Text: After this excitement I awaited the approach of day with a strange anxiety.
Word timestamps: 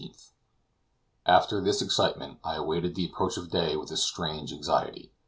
After 1.27 1.61
this 1.61 1.79
excitement 1.79 2.39
I 2.43 2.55
awaited 2.55 2.95
the 2.95 3.05
approach 3.05 3.37
of 3.37 3.51
day 3.51 3.75
with 3.77 3.91
a 3.91 3.97
strange 3.97 4.51
anxiety. 4.51 5.11